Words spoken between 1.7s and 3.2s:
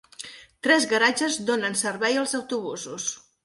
servei als autobusos.